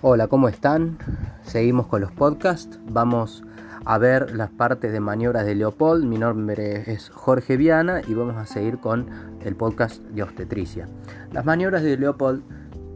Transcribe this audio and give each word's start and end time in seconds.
Hola, 0.00 0.28
¿cómo 0.28 0.48
están? 0.48 0.96
Seguimos 1.42 1.88
con 1.88 2.00
los 2.00 2.12
podcasts. 2.12 2.78
Vamos 2.88 3.42
a 3.84 3.98
ver 3.98 4.32
las 4.36 4.48
partes 4.48 4.92
de 4.92 5.00
maniobras 5.00 5.44
de 5.44 5.56
Leopold. 5.56 6.04
Mi 6.04 6.18
nombre 6.18 6.88
es 6.88 7.10
Jorge 7.10 7.56
Viana 7.56 8.00
y 8.06 8.14
vamos 8.14 8.36
a 8.36 8.46
seguir 8.46 8.78
con 8.78 9.08
el 9.44 9.56
podcast 9.56 10.00
de 10.04 10.22
obstetricia. 10.22 10.88
Las 11.32 11.44
maniobras 11.44 11.82
de 11.82 11.96
Leopold 11.96 12.44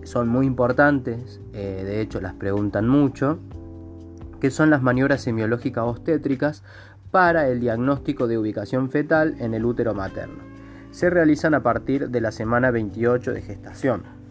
son 0.05 0.29
muy 0.29 0.47
importantes, 0.47 1.41
eh, 1.53 1.83
de 1.85 2.01
hecho 2.03 2.21
las 2.21 2.35
preguntan 2.35 2.87
mucho, 2.87 3.41
que 4.41 4.53
son 4.53 4.71
las 4.71 4.81
maniobras 4.81 5.23
semiológicas 5.23 5.83
obstétricas 5.83 6.63
para 7.11 7.49
el 7.49 7.59
diagnóstico 7.59 8.29
de 8.29 8.39
ubicación 8.39 8.91
fetal 8.91 9.35
en 9.41 9.55
el 9.55 9.65
útero 9.65 9.93
materno. 9.93 10.45
Se 10.93 11.11
realizan 11.11 11.55
a 11.55 11.65
partir 11.65 12.11
de 12.11 12.21
la 12.21 12.31
semana 12.31 12.71
28 12.71 13.33
de 13.33 13.43
gestación. 13.43 14.22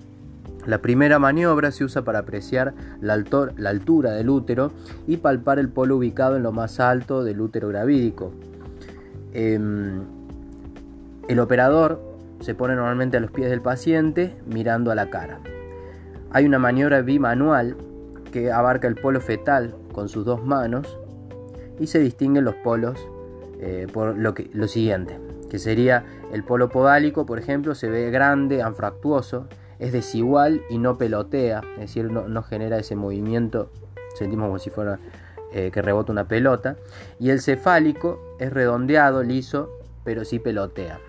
La 0.66 0.80
primera 0.80 1.18
maniobra 1.18 1.72
se 1.72 1.84
usa 1.84 2.04
para 2.04 2.20
apreciar 2.20 2.74
la, 3.02 3.14
altura 3.14 4.12
del 4.12 4.30
útero 4.30 4.72
y 5.08 5.18
palpar 5.18 5.58
el 5.60 5.70
polo 5.70 5.98
ubicado 5.98 6.38
en 6.38 6.44
lo 6.44 6.52
más 6.52 6.80
alto 6.80 7.24
del 7.24 7.42
útero 7.42 7.70
gravídico. 7.70 8.32
Em, 9.34 10.02
el 11.28 11.40
operador 11.40 12.02
se 12.42 12.54
pone 12.56 12.76
normalmente 12.76 13.18
a 13.18 13.20
los 13.20 13.32
pies 13.32 13.50
del 13.50 13.62
paciente 13.62 14.36
mirando 14.46 14.92
a 14.92 14.96
la 14.96 15.10
cara. 15.10 15.40
Hay 16.32 16.46
una 16.46 16.60
maniobra 16.60 17.02
bimanual 17.02 17.76
que 18.32 18.52
abarca 18.52 18.88
el 18.88 18.96
polo 18.96 19.20
fetal 19.20 19.76
con 19.92 20.10
sus 20.10 20.26
dos 20.26 20.44
manos 20.44 20.98
y 21.80 21.88
se 21.88 22.00
distinguen 22.00 22.46
los 22.46 22.56
polos 22.56 23.08
eh, 23.60 23.88
por 23.92 24.18
lo, 24.18 24.68
siguiente, 24.68 25.20
que 25.50 25.60
sería 25.60 26.06
el 26.32 26.44
polo 26.44 26.70
podálico, 26.70 27.26
por 27.26 27.38
ejemplo, 27.38 27.76
se 27.76 27.90
ve 27.90 28.10
grande, 28.10 28.62
anfractuoso, 28.62 29.48
es 29.82 29.92
desigual 29.92 30.62
y 30.70 30.78
no 30.78 30.98
pelotea, 31.00 31.64
es 31.74 31.80
decir, 31.80 32.12
no, 32.12 32.44
genera 32.44 32.78
ese 32.78 32.96
movimiento, 32.96 33.72
sentimos 34.16 34.46
como 34.46 34.60
si 34.60 34.70
fuera 34.70 35.00
eh, 35.52 35.72
que 35.74 35.82
rebota 35.82 36.12
una 36.12 36.28
pelota. 36.28 36.76
Y 37.20 37.32
el 37.32 37.42
cefálico 37.42 38.20
es 38.40 38.54
redondeado, 38.54 39.24
liso, 39.24 39.72
pero 40.04 40.24
sí 40.24 40.38
pelotea. 40.38 41.00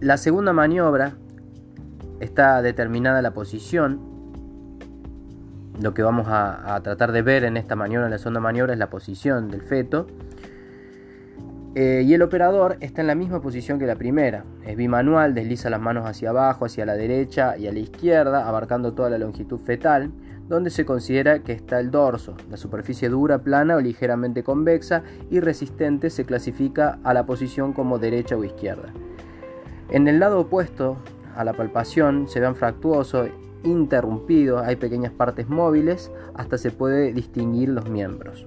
La 0.00 0.18
segunda 0.18 0.52
maniobra 0.52 1.14
está 2.20 2.60
determinada 2.60 3.22
la 3.22 3.32
posición. 3.32 3.98
Lo 5.80 5.94
que 5.94 6.02
vamos 6.02 6.28
a, 6.28 6.74
a 6.74 6.82
tratar 6.82 7.12
de 7.12 7.22
ver 7.22 7.44
en 7.44 7.56
esta 7.56 7.76
maniobra, 7.76 8.08
en 8.08 8.12
la 8.12 8.18
segunda 8.18 8.40
maniobra, 8.40 8.74
es 8.74 8.78
la 8.78 8.90
posición 8.90 9.50
del 9.50 9.62
feto. 9.62 10.06
Eh, 11.78 12.04
y 12.06 12.14
el 12.14 12.22
operador 12.22 12.78
está 12.80 13.02
en 13.02 13.06
la 13.06 13.14
misma 13.14 13.42
posición 13.42 13.78
que 13.78 13.84
la 13.84 13.96
primera. 13.96 14.46
Es 14.64 14.78
bimanual, 14.78 15.34
desliza 15.34 15.68
las 15.68 15.78
manos 15.78 16.06
hacia 16.06 16.30
abajo, 16.30 16.64
hacia 16.64 16.86
la 16.86 16.94
derecha 16.94 17.58
y 17.58 17.66
a 17.66 17.72
la 17.72 17.80
izquierda, 17.80 18.48
abarcando 18.48 18.94
toda 18.94 19.10
la 19.10 19.18
longitud 19.18 19.58
fetal, 19.58 20.10
donde 20.48 20.70
se 20.70 20.86
considera 20.86 21.40
que 21.40 21.52
está 21.52 21.78
el 21.78 21.90
dorso. 21.90 22.34
La 22.50 22.56
superficie 22.56 23.10
dura, 23.10 23.42
plana 23.42 23.76
o 23.76 23.80
ligeramente 23.82 24.42
convexa 24.42 25.02
y 25.30 25.40
resistente 25.40 26.08
se 26.08 26.24
clasifica 26.24 26.98
a 27.04 27.12
la 27.12 27.26
posición 27.26 27.74
como 27.74 27.98
derecha 27.98 28.38
o 28.38 28.44
izquierda. 28.44 28.88
En 29.90 30.08
el 30.08 30.18
lado 30.18 30.40
opuesto 30.40 30.96
a 31.36 31.44
la 31.44 31.52
palpación 31.52 32.26
se 32.26 32.40
ve 32.40 32.54
fractuoso, 32.54 33.28
interrumpido, 33.64 34.60
hay 34.60 34.76
pequeñas 34.76 35.12
partes 35.12 35.50
móviles, 35.50 36.10
hasta 36.36 36.56
se 36.56 36.70
puede 36.70 37.12
distinguir 37.12 37.68
los 37.68 37.90
miembros. 37.90 38.46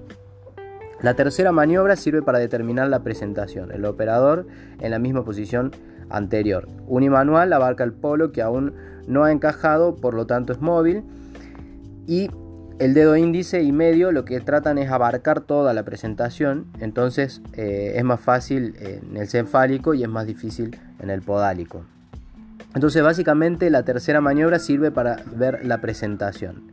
La 1.02 1.14
tercera 1.14 1.50
maniobra 1.50 1.96
sirve 1.96 2.22
para 2.22 2.38
determinar 2.38 2.88
la 2.88 3.02
presentación, 3.02 3.72
el 3.72 3.84
operador 3.86 4.46
en 4.80 4.90
la 4.90 4.98
misma 4.98 5.24
posición 5.24 5.72
anterior. 6.10 6.68
Unimanual 6.88 7.52
abarca 7.52 7.84
el 7.84 7.92
polo 7.92 8.32
que 8.32 8.42
aún 8.42 8.74
no 9.06 9.24
ha 9.24 9.32
encajado, 9.32 9.96
por 9.96 10.14
lo 10.14 10.26
tanto 10.26 10.52
es 10.52 10.60
móvil. 10.60 11.02
Y 12.06 12.30
el 12.78 12.94
dedo 12.94 13.16
índice 13.16 13.62
y 13.62 13.72
medio 13.72 14.12
lo 14.12 14.24
que 14.24 14.40
tratan 14.40 14.78
es 14.78 14.90
abarcar 14.90 15.40
toda 15.40 15.72
la 15.72 15.84
presentación, 15.84 16.66
entonces 16.80 17.40
eh, 17.54 17.92
es 17.96 18.04
más 18.04 18.20
fácil 18.20 18.74
en 18.80 19.16
el 19.16 19.28
cefálico 19.28 19.94
y 19.94 20.02
es 20.02 20.08
más 20.08 20.26
difícil 20.26 20.78
en 20.98 21.10
el 21.10 21.22
podálico. 21.22 21.84
Entonces 22.74 23.02
básicamente 23.02 23.70
la 23.70 23.84
tercera 23.84 24.20
maniobra 24.20 24.58
sirve 24.58 24.90
para 24.90 25.16
ver 25.34 25.64
la 25.64 25.80
presentación. 25.80 26.72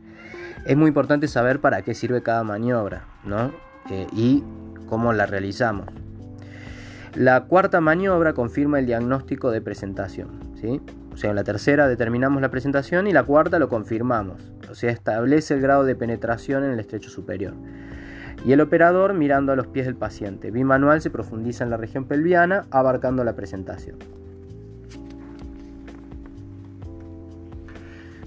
Es 0.64 0.76
muy 0.76 0.88
importante 0.88 1.28
saber 1.28 1.60
para 1.60 1.82
qué 1.82 1.94
sirve 1.94 2.22
cada 2.22 2.42
maniobra, 2.42 3.04
¿no? 3.24 3.52
Eh, 3.90 4.06
y 4.12 4.44
cómo 4.88 5.12
la 5.12 5.26
realizamos. 5.26 5.86
La 7.14 7.44
cuarta 7.44 7.80
maniobra 7.80 8.32
confirma 8.32 8.78
el 8.78 8.86
diagnóstico 8.86 9.50
de 9.50 9.60
presentación. 9.60 10.28
¿sí? 10.60 10.80
O 11.12 11.16
sea, 11.16 11.30
en 11.30 11.36
la 11.36 11.44
tercera 11.44 11.88
determinamos 11.88 12.40
la 12.42 12.50
presentación 12.50 13.06
y 13.06 13.12
la 13.12 13.24
cuarta 13.24 13.58
lo 13.58 13.68
confirmamos. 13.68 14.52
O 14.70 14.74
sea, 14.74 14.90
establece 14.90 15.54
el 15.54 15.60
grado 15.60 15.84
de 15.84 15.96
penetración 15.96 16.64
en 16.64 16.72
el 16.72 16.80
estrecho 16.80 17.10
superior. 17.10 17.54
Y 18.44 18.52
el 18.52 18.60
operador 18.60 19.14
mirando 19.14 19.52
a 19.52 19.56
los 19.56 19.66
pies 19.66 19.86
del 19.86 19.96
paciente. 19.96 20.50
Bimanual 20.50 21.00
se 21.00 21.10
profundiza 21.10 21.64
en 21.64 21.70
la 21.70 21.76
región 21.76 22.04
pelviana, 22.04 22.66
abarcando 22.70 23.24
la 23.24 23.34
presentación. 23.34 23.96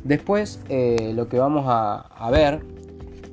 Después, 0.03 0.59
eh, 0.67 1.13
lo 1.15 1.29
que 1.29 1.39
vamos 1.39 1.65
a 1.67 2.29
ver 2.31 2.59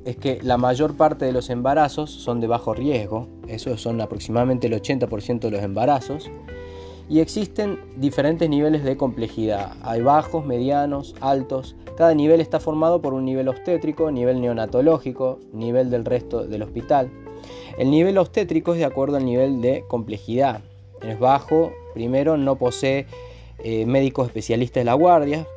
es 0.05 0.17
que 0.17 0.39
la 0.41 0.57
mayor 0.57 0.95
parte 0.95 1.25
de 1.25 1.31
los 1.31 1.49
embarazos 1.49 2.09
son 2.11 2.39
de 2.39 2.47
bajo 2.47 2.73
riesgo, 2.73 3.27
eso 3.47 3.77
son 3.77 4.01
aproximadamente 4.01 4.67
el 4.67 4.73
80% 4.73 5.39
de 5.39 5.51
los 5.51 5.61
embarazos, 5.61 6.29
y 7.09 7.19
existen 7.19 7.79
diferentes 7.97 8.47
niveles 8.47 8.83
de 8.83 8.95
complejidad. 8.95 9.73
Hay 9.81 10.01
bajos, 10.01 10.45
medianos, 10.45 11.15
altos. 11.21 11.75
Cada 11.97 12.13
nivel 12.13 12.39
está 12.39 12.59
formado 12.59 13.01
por 13.01 13.15
un 13.15 13.25
nivel 13.25 13.47
obstétrico, 13.47 14.11
nivel 14.11 14.39
neonatológico, 14.39 15.39
nivel 15.51 15.89
del 15.89 16.05
resto 16.05 16.45
del 16.45 16.61
hospital. 16.61 17.09
El 17.79 17.89
nivel 17.89 18.17
obstétrico 18.19 18.73
es 18.73 18.79
de 18.79 18.85
acuerdo 18.85 19.17
al 19.17 19.25
nivel 19.25 19.59
de 19.59 19.83
complejidad. 19.87 20.61
Es 21.01 21.19
bajo, 21.19 21.71
primero 21.95 22.37
no 22.37 22.57
posee 22.57 23.07
eh, 23.63 23.85
médicos 23.87 24.27
especialistas 24.27 24.81
de 24.81 24.85
la 24.85 24.93
guardia 24.93 25.47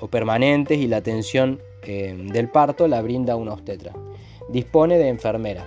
o 0.00 0.08
permanentes 0.08 0.78
y 0.78 0.86
la 0.86 0.98
atención 0.98 1.60
eh, 1.82 2.16
del 2.32 2.48
parto 2.48 2.88
la 2.88 3.02
brinda 3.02 3.36
una 3.36 3.52
obstetra. 3.52 3.92
Dispone 4.48 4.98
de 4.98 5.08
enfermera. 5.08 5.66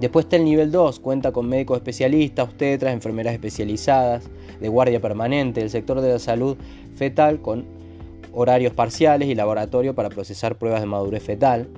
Después 0.00 0.26
está 0.26 0.36
el 0.36 0.44
nivel 0.44 0.70
2, 0.70 1.00
cuenta 1.00 1.32
con 1.32 1.48
médicos 1.48 1.78
especialistas, 1.78 2.48
obstetras, 2.48 2.92
enfermeras 2.92 3.32
especializadas, 3.32 4.28
de 4.60 4.68
guardia 4.68 5.00
permanente, 5.00 5.62
el 5.62 5.70
sector 5.70 6.00
de 6.00 6.12
la 6.12 6.18
salud 6.18 6.56
fetal 6.94 7.40
con 7.40 7.64
horarios 8.32 8.74
parciales 8.74 9.28
y 9.28 9.34
laboratorio 9.34 9.94
para 9.94 10.10
procesar 10.10 10.56
pruebas 10.56 10.80
de 10.80 10.86
madurez 10.86 11.22
fetal. 11.22 11.68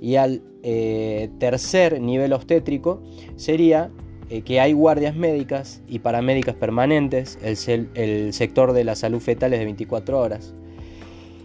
Y 0.00 0.16
al 0.16 0.42
eh, 0.62 1.30
tercer 1.38 2.00
nivel 2.00 2.32
obstétrico 2.32 3.02
sería 3.36 3.90
eh, 4.30 4.42
que 4.42 4.60
hay 4.60 4.72
guardias 4.72 5.16
médicas 5.16 5.82
y 5.88 5.98
paramédicas 5.98 6.54
permanentes, 6.54 7.38
el, 7.42 7.88
el 7.94 8.32
sector 8.32 8.72
de 8.72 8.84
la 8.84 8.94
salud 8.94 9.20
fetal 9.20 9.52
es 9.52 9.58
de 9.58 9.64
24 9.64 10.20
horas. 10.20 10.54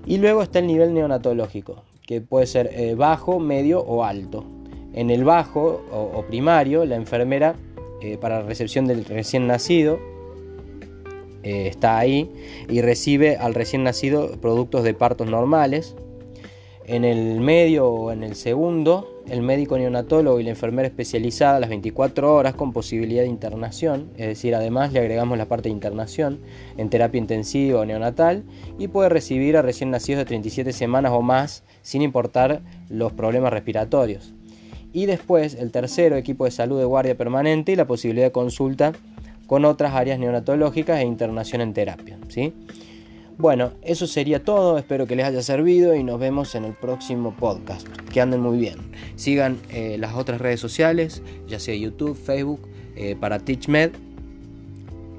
Y 0.06 0.18
luego 0.18 0.42
está 0.42 0.60
el 0.60 0.68
nivel 0.68 0.94
neonatológico, 0.94 1.84
que 2.06 2.22
puede 2.22 2.48
ser 2.48 2.70
eh, 2.74 2.96
bajo, 2.96 3.40
medio 3.40 3.82
o 3.82 4.04
alto. 4.04 4.46
En 4.94 5.10
el 5.10 5.24
bajo 5.24 5.86
o, 5.92 6.24
primario, 6.24 6.86
la 6.86 6.96
enfermera 6.96 7.56
eh, 8.02 8.18
para 8.18 8.42
recepción 8.42 8.88
del 8.88 9.06
recién 9.06 9.46
nacido 9.46 10.00
eh, 11.44 11.68
está 11.68 11.98
ahí 11.98 12.30
y 12.68 12.82
recibe 12.82 13.38
al 13.38 13.54
recién 13.54 13.84
nacido 13.84 14.32
productos 14.42 14.84
de 14.84 14.94
partos 14.94 15.30
normales. 15.30 15.96
En 16.92 17.06
el 17.06 17.40
medio 17.40 17.88
o 17.88 18.12
en 18.12 18.24
el 18.24 18.34
segundo 18.36 19.22
el 19.30 19.44
médico 19.44 19.78
neonatólogo 19.78 20.40
y 20.40 20.44
la 20.44 20.50
enfermera 20.50 20.88
especializada 20.88 21.60
las 21.60 21.70
24 21.70 22.34
horas 22.34 22.56
con 22.56 22.74
posibilidad 22.74 23.22
de 23.22 23.28
internación, 23.28 24.10
es 24.18 24.26
decir, 24.26 24.56
además 24.56 24.92
le 24.92 24.98
agregamos 24.98 25.38
la 25.38 25.46
parte 25.46 25.70
de 25.70 25.74
internación 25.74 26.40
en 26.78 26.90
terapia 26.90 27.20
intensiva 27.20 27.82
o 27.82 27.86
neonatal 27.86 28.44
y 28.80 28.88
puede 28.88 29.10
recibir 29.10 29.56
a 29.56 29.62
recién 29.62 29.92
nacidos 29.92 30.18
de 30.18 30.26
37 30.26 30.74
semanas 30.74 31.12
o 31.12 31.22
más 31.22 31.64
sin 31.84 32.02
importar 32.02 32.64
los 32.90 33.14
problemas 33.14 33.54
respiratorios. 33.54 34.34
Y 34.92 35.06
después 35.06 35.54
el 35.54 35.72
tercero, 35.72 36.16
equipo 36.16 36.46
de 36.46 36.52
salud 36.52 36.80
de 36.80 36.86
guardia 36.86 37.16
permanente 37.16 37.72
y 37.72 37.76
la 37.76 37.86
posibilidad 37.86 38.26
de 38.26 38.32
consulta 38.32 38.94
con 39.46 39.64
otras 39.64 39.94
áreas 39.94 40.18
neonatológicas 40.18 41.02
e 41.02 41.06
internación 41.06 41.62
en 41.62 41.74
terapia. 41.74 42.18
¿sí? 42.30 42.52
Bueno, 43.40 43.72
eso 43.82 44.06
sería 44.06 44.44
todo, 44.44 44.78
espero 44.78 45.08
que 45.08 45.16
les 45.16 45.26
haya 45.26 45.42
servido 45.42 45.96
y 45.96 46.04
nos 46.04 46.20
vemos 46.20 46.56
en 46.56 46.66
el 46.66 46.74
próximo 46.74 47.34
podcast. 47.34 47.88
Que 48.12 48.20
anden 48.20 48.42
muy 48.42 48.58
bien. 48.58 48.76
Sigan 49.16 49.58
eh, 49.70 49.96
las 49.98 50.14
otras 50.14 50.42
redes 50.42 50.60
sociales, 50.60 51.22
ya 51.48 51.58
sea 51.58 51.74
YouTube, 51.74 52.18
Facebook, 52.18 52.60
eh, 52.98 53.16
para 53.18 53.40
TeachMed. 53.40 53.92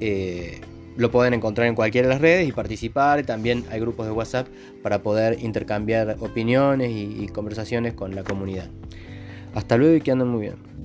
Eh, 0.01 0.61
lo 0.99 1.11
pueden 1.11 1.33
encontrar 1.33 1.67
en 1.67 1.75
cualquiera 1.75 2.09
de 2.09 2.13
las 2.13 2.21
redes 2.21 2.47
y 2.47 2.53
participar. 2.53 3.25
También 3.25 3.65
hay 3.71 3.81
grupos 3.81 4.05
de 4.05 4.13
WhatsApp 4.13 4.49
para 4.83 5.03
poder 5.03 5.43
intercambiar 5.43 6.19
opiniones 6.21 6.91
y 6.93 7.27
conversaciones 7.29 7.95
con 7.95 8.15
la 8.15 8.23
comunidad. 8.23 8.69
Hasta 9.55 9.79
luego 9.79 9.97
y 9.97 10.03
que 10.03 10.11
anden 10.11 10.29
muy 10.29 10.43
bien. 10.43 10.80